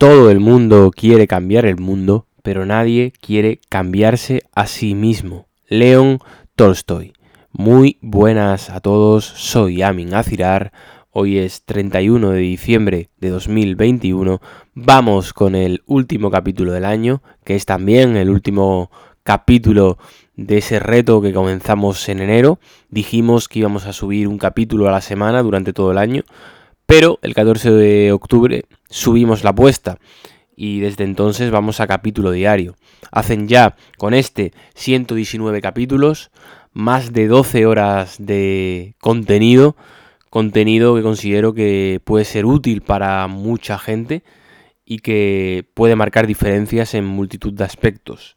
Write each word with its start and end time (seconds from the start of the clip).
Todo 0.00 0.30
el 0.30 0.40
mundo 0.40 0.90
quiere 0.96 1.26
cambiar 1.26 1.66
el 1.66 1.76
mundo, 1.76 2.26
pero 2.42 2.64
nadie 2.64 3.12
quiere 3.20 3.60
cambiarse 3.68 4.44
a 4.54 4.66
sí 4.66 4.94
mismo. 4.94 5.46
León 5.68 6.20
Tolstoy. 6.56 7.12
Muy 7.52 7.98
buenas 8.00 8.70
a 8.70 8.80
todos, 8.80 9.26
soy 9.26 9.82
Amin 9.82 10.14
Azirar. 10.14 10.72
Hoy 11.10 11.36
es 11.36 11.66
31 11.66 12.30
de 12.30 12.38
diciembre 12.38 13.10
de 13.18 13.28
2021. 13.28 14.40
Vamos 14.72 15.34
con 15.34 15.54
el 15.54 15.82
último 15.84 16.30
capítulo 16.30 16.72
del 16.72 16.86
año, 16.86 17.22
que 17.44 17.54
es 17.54 17.66
también 17.66 18.16
el 18.16 18.30
último 18.30 18.90
capítulo 19.22 19.98
de 20.34 20.56
ese 20.56 20.80
reto 20.80 21.20
que 21.20 21.34
comenzamos 21.34 22.08
en 22.08 22.20
enero. 22.20 22.58
Dijimos 22.88 23.48
que 23.48 23.58
íbamos 23.58 23.84
a 23.84 23.92
subir 23.92 24.28
un 24.28 24.38
capítulo 24.38 24.88
a 24.88 24.92
la 24.92 25.02
semana 25.02 25.42
durante 25.42 25.74
todo 25.74 25.92
el 25.92 25.98
año, 25.98 26.22
pero 26.90 27.20
el 27.22 27.34
14 27.34 27.70
de 27.70 28.10
octubre 28.10 28.64
subimos 28.88 29.44
la 29.44 29.50
apuesta 29.50 29.98
y 30.56 30.80
desde 30.80 31.04
entonces 31.04 31.52
vamos 31.52 31.78
a 31.78 31.86
capítulo 31.86 32.32
diario. 32.32 32.74
Hacen 33.12 33.46
ya 33.46 33.76
con 33.96 34.12
este 34.12 34.52
119 34.74 35.60
capítulos, 35.60 36.32
más 36.72 37.12
de 37.12 37.28
12 37.28 37.66
horas 37.66 38.16
de 38.18 38.96
contenido, 39.00 39.76
contenido 40.30 40.96
que 40.96 41.02
considero 41.02 41.54
que 41.54 42.00
puede 42.02 42.24
ser 42.24 42.44
útil 42.44 42.80
para 42.82 43.28
mucha 43.28 43.78
gente 43.78 44.24
y 44.84 44.98
que 44.98 45.68
puede 45.74 45.94
marcar 45.94 46.26
diferencias 46.26 46.94
en 46.94 47.04
multitud 47.04 47.52
de 47.52 47.62
aspectos. 47.62 48.34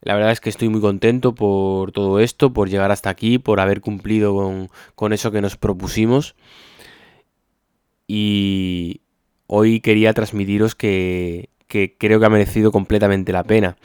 La 0.00 0.14
verdad 0.14 0.32
es 0.32 0.40
que 0.40 0.50
estoy 0.50 0.68
muy 0.68 0.80
contento 0.80 1.32
por 1.36 1.92
todo 1.92 2.18
esto, 2.18 2.52
por 2.52 2.68
llegar 2.68 2.90
hasta 2.90 3.08
aquí, 3.08 3.38
por 3.38 3.60
haber 3.60 3.80
cumplido 3.80 4.34
con, 4.34 4.68
con 4.96 5.12
eso 5.12 5.30
que 5.30 5.40
nos 5.40 5.56
propusimos. 5.56 6.34
Y, 8.16 9.00
hoy 9.48 9.80
quería 9.80 10.12
transmitiros 10.12 10.76
que, 10.76 11.48
creo 11.66 12.20
que 12.20 12.26
ha 12.26 12.30
merecido 12.30 12.70
completamente 12.70 13.32
la 13.32 13.42
pena. 13.42 13.76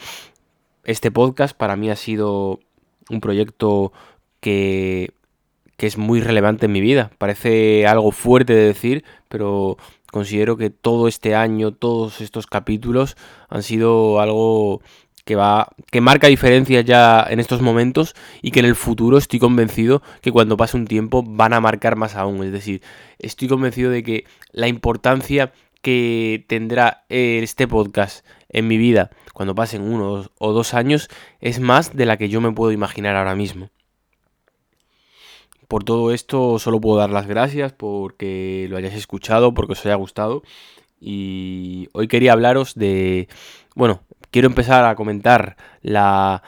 Este 0.83 1.09
podcast 1.09 1.57
para 1.57 1.75
mí 1.75 1.89
ha 1.89 1.95
sido 1.95 2.59
un 3.09 3.21
proyecto 3.21 3.91
que, 4.39 5.13
es 5.79 5.97
muy 5.97 6.21
relevante 6.21 6.67
en 6.67 6.73
mi 6.73 6.79
vida. 6.79 7.09
Parece 7.17 7.87
algo 7.87 8.11
fuerte 8.11 8.53
de 8.53 8.65
decir, 8.65 9.03
pero 9.29 9.77
considero 10.11 10.57
que 10.57 10.69
todo 10.69 11.07
este 11.07 11.33
año, 11.33 11.71
todos 11.71 12.21
estos 12.21 12.45
capítulos 12.45 13.17
han 13.47 13.63
sido 13.63 14.19
algo 14.19 14.83
que 15.29 15.35
va 15.35 15.67
que 15.91 16.01
marca 16.01 16.25
diferencias 16.25 16.83
ya 16.85 17.23
en 17.29 17.39
estos 17.39 17.61
momentos 17.61 18.15
y 18.41 18.49
que 18.49 18.61
en 18.61 18.65
el 18.65 18.75
futuro 18.75 19.19
estoy 19.19 19.37
convencido 19.37 20.01
que 20.21 20.31
cuando 20.31 20.57
pase 20.57 20.75
un 20.75 20.87
tiempo 20.87 21.21
van 21.23 21.53
a 21.53 21.61
marcar 21.61 21.95
más 21.95 22.15
aún, 22.15 22.43
es 22.43 22.51
decir, 22.51 22.81
estoy 23.19 23.47
convencido 23.47 23.91
de 23.91 24.01
que 24.01 24.25
la 24.53 24.67
importancia 24.67 25.53
que 25.83 26.45
tendrá 26.47 27.05
este 27.09 27.67
podcast 27.67 28.25
en 28.49 28.67
mi 28.67 28.79
vida 28.79 29.11
cuando 29.31 29.53
pasen 29.53 29.83
uno 29.83 30.25
o 30.39 30.51
dos 30.51 30.73
años 30.73 31.09
es 31.41 31.59
más 31.59 31.95
de 31.95 32.07
la 32.07 32.17
que 32.17 32.29
yo 32.29 32.41
me 32.41 32.51
puedo 32.51 32.71
imaginar 32.71 33.15
ahora 33.15 33.35
mismo. 33.35 33.69
Por 35.67 35.83
todo 35.83 36.11
esto 36.11 36.57
solo 36.57 36.81
puedo 36.81 36.97
dar 36.97 37.11
las 37.11 37.27
gracias 37.27 37.71
porque 37.71 38.65
lo 38.67 38.77
hayáis 38.77 38.95
escuchado, 38.95 39.53
porque 39.53 39.73
os 39.73 39.85
haya 39.85 39.93
gustado. 39.93 40.41
Y 40.99 41.87
hoy 41.93 42.07
quería 42.07 42.33
hablaros 42.33 42.73
de, 42.73 43.29
bueno, 43.75 44.01
quiero 44.31 44.47
empezar 44.47 44.85
a 44.85 44.95
comentar 44.95 45.57
la, 45.81 46.43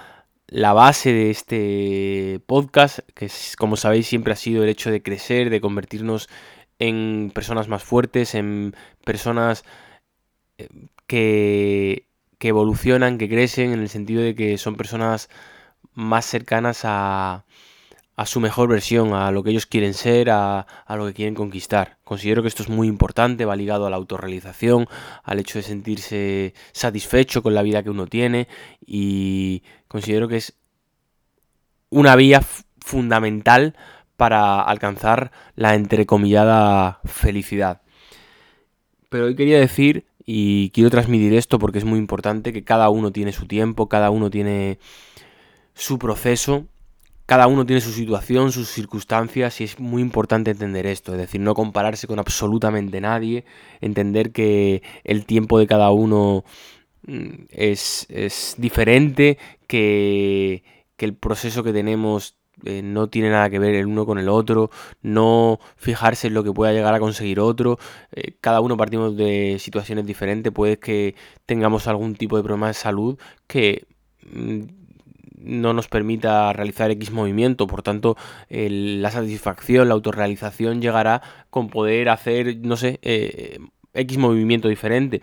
base 0.49 1.13
de 1.13 1.31
este 1.31 2.41
podcast, 2.45 2.99
que 3.15 3.29
como 3.57 3.77
sabéis 3.77 4.07
siempre 4.07 4.33
ha 4.33 4.35
sido 4.35 4.63
el 4.63 4.69
hecho 4.69 4.91
de 4.91 5.01
crecer, 5.01 5.49
de 5.49 5.61
convertirnos 5.61 6.29
en 6.79 7.31
personas 7.33 7.67
más 7.67 7.83
fuertes, 7.83 8.35
en 8.35 8.75
personas 9.05 9.63
eh, 10.57 10.67
que, 11.07 12.07
que 12.37 12.47
evolucionan, 12.49 13.17
que 13.17 13.29
crecen, 13.29 13.71
en 13.73 13.81
el 13.81 13.89
sentido 13.89 14.21
de 14.23 14.35
que 14.35 14.57
son 14.57 14.75
personas 14.75 15.29
más 15.93 16.25
cercanas 16.25 16.81
a, 16.83 17.45
a 18.15 18.25
su 18.25 18.39
mejor 18.39 18.69
versión, 18.69 19.13
a 19.13 19.31
lo 19.31 19.43
que 19.43 19.51
ellos 19.51 19.65
quieren 19.65 19.93
ser, 19.93 20.29
a, 20.29 20.65
lo 20.89 21.07
que 21.07 21.13
quieren 21.13 21.33
conquistar. 21.33 21.97
Considero 22.03 22.41
que 22.41 22.49
esto 22.49 22.63
es 22.63 22.69
muy 22.69 22.87
importante, 22.87 23.45
va 23.45 23.55
ligado 23.55 23.87
a 23.87 23.89
la 23.89 23.95
autorrealización, 23.95 24.87
al 25.23 25.39
hecho 25.39 25.59
de 25.59 25.63
sentirse 25.63 26.53
satisfecho 26.71 27.41
con 27.41 27.53
la 27.53 27.63
vida 27.63 27.83
que 27.83 27.89
uno 27.89 28.07
tiene 28.07 28.47
y 28.85 29.63
considero 29.87 30.27
que 30.27 30.37
es 30.37 30.53
una 31.89 32.15
vía 32.15 32.41
fundamental 32.79 33.75
para 34.17 34.61
alcanzar 34.61 35.31
la 35.55 35.73
entrecomillada 35.75 36.99
felicidad. 37.05 37.81
Pero 39.09 39.25
hoy 39.25 39.35
quería 39.35 39.59
decir, 39.59 40.05
y 40.25 40.69
quiero 40.71 40.89
transmitir 40.89 41.33
esto 41.33 41.59
porque 41.59 41.79
es 41.79 41.85
muy 41.85 41.97
importante, 41.97 42.53
que 42.53 42.63
cada 42.63 42.89
uno 42.89 43.11
tiene 43.11 43.31
su 43.31 43.47
tiempo, 43.47 43.89
cada 43.89 44.09
uno 44.11 44.29
tiene 44.29 44.79
su 45.73 45.97
proceso 45.97 46.67
cada 47.31 47.47
uno 47.47 47.65
tiene 47.65 47.79
su 47.79 47.93
situación, 47.93 48.51
sus 48.51 48.67
circunstancias 48.67 49.61
y 49.61 49.63
es 49.63 49.79
muy 49.79 50.01
importante 50.01 50.51
entender 50.51 50.85
esto, 50.85 51.13
es 51.13 51.17
decir, 51.17 51.39
no 51.39 51.53
compararse 51.53 52.05
con 52.05 52.19
absolutamente 52.19 52.99
nadie, 52.99 53.45
entender 53.79 54.33
que 54.33 54.83
el 55.05 55.25
tiempo 55.25 55.57
de 55.57 55.65
cada 55.65 55.91
uno 55.91 56.43
mm, 57.07 57.45
es, 57.49 58.55
diferente, 58.57 59.37
que, 59.65 60.61
el 60.97 61.15
proceso 61.15 61.63
que 61.63 61.71
tenemos 61.71 62.35
eh, 62.65 62.81
no 62.83 63.07
tiene 63.07 63.29
nada 63.29 63.49
que 63.49 63.59
ver 63.59 63.75
el 63.75 63.85
uno 63.85 64.05
con 64.05 64.19
el 64.19 64.27
otro, 64.27 64.69
no 65.01 65.59
fijarse 65.77 66.27
en 66.27 66.33
lo 66.33 66.43
que 66.43 66.51
pueda 66.51 66.73
llegar 66.73 66.93
a 66.93 66.99
conseguir 66.99 67.39
otro, 67.39 67.79
eh, 68.11 68.35
cada 68.41 68.59
uno 68.59 68.75
partimos 68.75 69.15
de 69.15 69.55
situaciones 69.57 70.05
diferentes, 70.05 70.51
puede 70.51 70.79
que 70.79 71.15
tengamos 71.45 71.87
algún 71.87 72.13
tipo 72.13 72.35
de 72.35 72.43
problema 72.43 72.67
de 72.67 72.73
salud 72.73 73.17
que 73.47 73.87
mm, 74.33 74.80
no 75.43 75.73
nos 75.73 75.87
permita 75.87 76.53
realizar 76.53 76.91
X 76.91 77.11
movimiento, 77.11 77.67
por 77.67 77.83
tanto 77.83 78.17
la 78.49 79.11
satisfacción, 79.11 79.87
la 79.87 79.95
autorrealización 79.95 80.81
llegará 80.81 81.21
con 81.49 81.69
poder 81.69 82.09
hacer, 82.09 82.57
no 82.61 82.77
sé, 82.77 82.99
eh, 83.01 83.59
X 83.93 84.17
movimiento 84.17 84.67
diferente. 84.67 85.21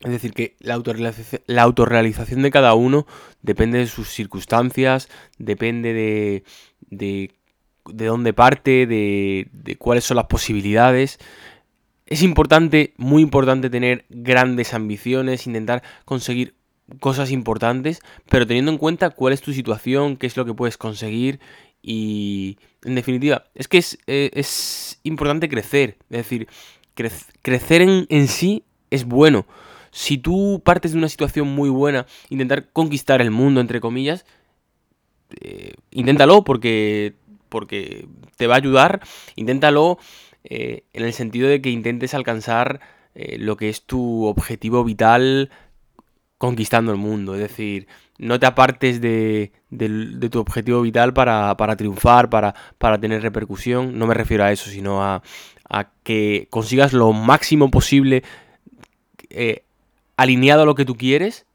Es 0.00 0.10
decir, 0.10 0.32
que 0.34 0.56
la 0.60 0.74
autorrealización, 0.74 2.42
de 2.42 2.50
cada 2.50 2.74
uno 2.74 3.06
depende 3.40 3.78
de 3.78 3.86
sus 3.86 4.08
circunstancias, 4.08 5.08
depende 5.38 5.94
de, 5.94 6.44
de, 6.90 7.30
de 7.86 8.04
dónde 8.04 8.34
parte, 8.34 8.86
de, 8.86 9.48
de 9.52 9.76
cuáles 9.76 10.04
son 10.04 10.18
las 10.18 10.26
posibilidades. 10.26 11.18
Es 12.04 12.22
importante, 12.22 12.92
muy 12.98 13.22
importante 13.22 13.70
tener 13.70 14.04
grandes 14.10 14.74
ambiciones, 14.74 15.46
intentar 15.46 15.82
conseguir 16.04 16.55
cosas 17.00 17.30
importantes, 17.30 18.00
pero 18.28 18.46
teniendo 18.46 18.70
en 18.70 18.78
cuenta 18.78 19.10
cuál 19.10 19.32
es 19.32 19.42
tu 19.42 19.52
situación, 19.52 20.16
qué 20.16 20.26
es 20.26 20.36
lo 20.36 20.44
que 20.44 20.54
puedes 20.54 20.78
conseguir 20.78 21.40
y, 21.82 22.58
en 22.84 22.94
definitiva, 22.94 23.44
es 23.54 23.68
que 23.68 23.78
es, 23.78 23.98
eh, 24.06 24.30
importante 25.02 25.48
crecer, 25.48 25.96
es 26.10 26.18
decir, 26.18 26.48
crecer 27.42 27.82
en, 27.82 28.06
en 28.08 28.28
sí 28.28 28.64
es 28.90 29.04
bueno. 29.04 29.46
Si 29.90 30.18
tú 30.18 30.60
partes 30.64 30.92
de 30.92 30.98
una 30.98 31.08
situación 31.08 31.48
muy 31.48 31.70
buena, 31.70 32.06
intentar 32.28 32.70
conquistar 32.72 33.20
el 33.20 33.30
mundo, 33.30 33.60
entre 33.60 33.80
comillas, 33.80 34.26
eh, 35.40 35.74
inténtalo 35.90 36.44
porque, 36.44 37.14
porque 37.48 38.08
te 38.36 38.46
va 38.46 38.54
a 38.54 38.58
ayudar, 38.58 39.00
inténtalo 39.36 39.98
eh, 40.44 40.84
en 40.92 41.04
el 41.04 41.12
sentido 41.12 41.48
de 41.48 41.60
que 41.62 41.70
intentes 41.70 42.14
alcanzar 42.14 42.80
lo 43.38 43.56
que 43.56 43.70
es 43.70 43.80
tu 43.80 44.26
objetivo 44.26 44.84
vital 44.84 45.50
conquistando 46.38 46.92
el 46.92 46.98
mundo. 46.98 47.34
Es 47.34 47.40
decir, 47.40 47.86
no 48.18 48.38
te 48.38 48.46
apartes 48.46 49.00
de, 49.00 49.52
tu 50.30 50.38
objetivo 50.38 50.82
vital 50.82 51.12
para, 51.12 51.54
triunfar, 51.76 52.30
para, 52.30 52.54
para, 52.78 52.98
tener 52.98 53.22
repercusión. 53.22 53.98
No 53.98 54.06
me 54.06 54.14
refiero 54.14 54.44
a 54.44 54.52
eso, 54.52 54.70
sino 54.70 55.02
a, 55.02 55.22
que 56.02 56.46
consigas 56.50 56.92
lo 56.92 57.12
máximo 57.12 57.70
posible 57.70 58.22
eh, 59.30 59.64
alineado 60.16 60.62
a 60.62 60.66
lo 60.66 60.74
que 60.74 60.84
tú 60.84 60.96
quieres, 60.96 61.46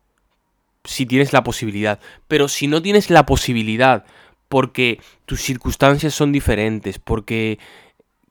si 0.83 1.05
tienes 1.05 1.33
la 1.33 1.43
posibilidad. 1.43 1.99
Pero 2.27 2.47
si 2.47 2.67
no 2.67 2.81
tienes 2.81 3.09
la 3.09 3.25
posibilidad, 3.25 4.05
porque 4.49 4.99
tus 5.25 5.41
circunstancias 5.41 6.13
son 6.13 6.31
diferentes, 6.31 6.99
porque... 6.99 7.59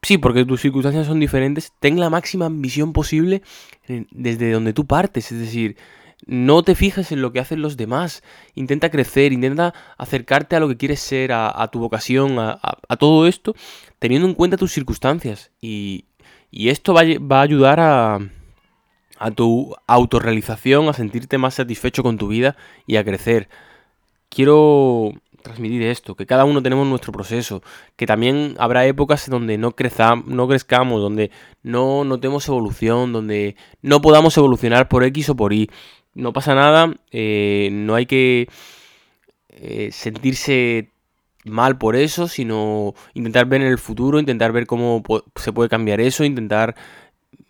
Sí, 0.02 0.16
porque 0.16 0.46
tus 0.46 0.62
circunstancias 0.62 1.06
son 1.06 1.20
diferentes, 1.20 1.74
ten 1.78 2.00
la 2.00 2.08
máxima 2.08 2.46
ambición 2.46 2.94
posible 2.94 3.42
desde 3.86 4.50
donde 4.50 4.72
tú 4.72 4.86
partes. 4.86 5.30
Es 5.30 5.38
decir, 5.38 5.76
no 6.26 6.62
te 6.62 6.74
fijes 6.74 7.12
en 7.12 7.22
lo 7.22 7.32
que 7.32 7.40
hacen 7.40 7.62
los 7.62 7.76
demás. 7.76 8.22
Intenta 8.54 8.90
crecer, 8.90 9.32
intenta 9.32 9.74
acercarte 9.98 10.56
a 10.56 10.60
lo 10.60 10.68
que 10.68 10.76
quieres 10.76 11.00
ser, 11.00 11.32
a, 11.32 11.68
tu 11.72 11.78
vocación, 11.78 12.38
a, 12.38 12.58
todo 12.98 13.26
esto, 13.26 13.54
teniendo 13.98 14.28
en 14.28 14.34
cuenta 14.34 14.56
tus 14.56 14.72
circunstancias. 14.72 15.50
Y, 15.60 16.04
esto 16.52 16.94
va, 16.94 17.02
a 17.02 17.42
ayudar 17.42 17.80
a, 17.80 18.18
a 19.18 19.30
tu 19.30 19.74
autorrealización, 19.86 20.88
a 20.88 20.92
sentirte 20.92 21.38
más 21.38 21.54
satisfecho 21.54 22.02
con 22.02 22.18
tu 22.18 22.28
vida 22.28 22.56
y 22.86 22.96
a 22.96 23.04
crecer. 23.04 23.48
Quiero 24.28 25.12
transmitir 25.42 25.82
esto, 25.82 26.14
que 26.14 26.26
cada 26.26 26.44
uno 26.44 26.62
tenemos 26.62 26.86
nuestro 26.86 27.12
proceso, 27.12 27.62
que 27.96 28.06
también 28.06 28.54
habrá 28.58 28.86
épocas 28.86 29.28
donde 29.28 29.58
no, 29.58 29.74
no 30.26 30.48
crezcamos, 30.48 31.00
donde 31.00 31.30
no 31.62 32.04
notemos 32.04 32.46
evolución, 32.48 33.12
donde 33.12 33.56
no 33.82 34.00
podamos 34.00 34.36
evolucionar 34.36 34.88
por 34.88 35.04
X 35.04 35.30
o 35.30 35.36
por 35.36 35.52
Y. 35.52 35.70
No 36.14 36.32
pasa 36.32 36.54
nada, 36.54 36.94
eh, 37.12 37.68
no 37.72 37.94
hay 37.94 38.06
que 38.06 38.48
eh, 39.50 39.90
sentirse 39.92 40.90
mal 41.44 41.78
por 41.78 41.96
eso, 41.96 42.28
sino 42.28 42.94
intentar 43.14 43.46
ver 43.46 43.62
en 43.62 43.68
el 43.68 43.78
futuro, 43.78 44.18
intentar 44.18 44.52
ver 44.52 44.66
cómo 44.66 45.02
se 45.36 45.52
puede 45.52 45.68
cambiar 45.68 46.00
eso, 46.00 46.24
intentar 46.24 46.74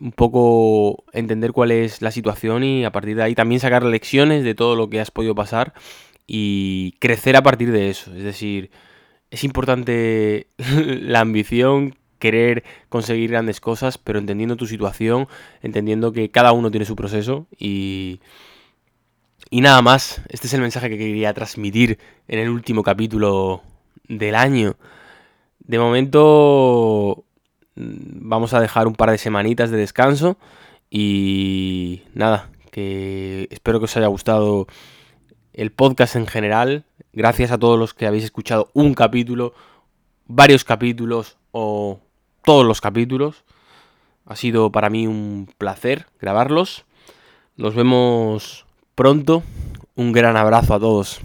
un 0.01 0.13
poco 0.13 1.05
entender 1.13 1.53
cuál 1.53 1.71
es 1.71 2.03
la 2.03 2.11
situación 2.11 2.65
y 2.65 2.85
a 2.85 2.93
partir 2.93 3.17
de 3.17 3.23
ahí 3.23 3.35
también 3.35 3.61
sacar 3.61 3.85
lecciones 3.85 4.45
de 4.45 4.55
todo 4.55 4.77
lo 4.77 4.89
que 4.89 5.01
has 5.01 5.11
podido 5.11 5.35
pasar 5.35 5.75
y 6.27 6.93
crecer 7.01 7.37
a 7.37 7.43
partir 7.43 7.73
de 7.73 7.91
eso. 7.91 8.15
Es 8.15 8.23
decir, 8.23 8.71
es 9.31 9.45
importante 9.45 10.49
la 10.87 11.21
ambición, 11.21 11.97
querer 12.19 12.65
conseguir 12.89 13.31
grandes 13.31 13.61
cosas, 13.61 13.99
pero 13.99 14.19
entendiendo 14.19 14.57
tu 14.57 14.67
situación, 14.67 15.29
entendiendo 15.63 16.13
que 16.13 16.31
cada 16.31 16.53
uno 16.53 16.71
tiene 16.71 16.87
su 16.87 16.97
proceso 16.97 17.47
y... 17.59 18.21
Y 19.53 19.63
nada 19.63 19.83
más, 19.83 20.23
este 20.29 20.47
es 20.47 20.55
el 20.55 20.61
mensaje 20.61 20.89
que 20.89 20.97
quería 20.97 21.35
transmitir 21.35 21.99
en 22.29 22.39
el 22.39 22.51
último 22.51 22.85
capítulo 22.85 23.63
del 24.07 24.37
año. 24.37 24.77
De 25.59 25.77
momento 25.81 27.25
mm, 27.75 28.29
vamos 28.29 28.55
a 28.55 28.61
dejar 28.61 28.87
un 28.87 28.95
par 28.95 29.11
de 29.11 29.19
semanitas 29.19 29.73
de 29.73 29.77
descanso 29.77 30.39
y 30.89 32.03
nada, 32.15 32.49
que 32.71 33.49
espero 33.51 33.81
que 33.81 33.87
os 33.87 33.97
haya 33.97 34.07
gustado 34.07 34.69
el 35.53 35.73
podcast 35.73 36.15
en 36.15 36.29
general. 36.29 36.85
Gracias 37.13 37.51
a 37.51 37.59
todos 37.59 37.77
los 37.77 37.93
que 37.93 38.07
habéis 38.07 38.23
escuchado 38.23 38.71
un 38.73 38.95
capítulo, 38.95 39.53
varios 40.27 40.63
capítulos 40.63 41.39
o 41.51 41.99
todos 42.45 42.65
los 42.65 42.81
capítulos. 42.81 43.43
Ha 44.27 44.37
sido 44.37 44.71
para 44.71 44.91
mí 44.91 45.09
un 45.09 45.53
placer 45.59 46.07
grabarlos. 46.21 46.85
Nos 47.57 47.75
vemos 47.75 48.65
pronto. 48.95 49.43
Un 49.95 50.13
gran 50.13 50.37
abrazo 50.37 50.75
a 50.75 50.81
todos. 50.81 51.21